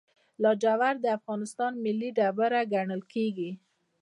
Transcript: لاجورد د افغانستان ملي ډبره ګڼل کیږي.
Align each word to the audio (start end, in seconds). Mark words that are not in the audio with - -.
لاجورد 0.43 0.97
د 1.01 1.05
افغانستان 1.17 1.71
ملي 1.85 2.09
ډبره 2.17 2.61
ګڼل 2.73 3.01
کیږي. 3.13 3.51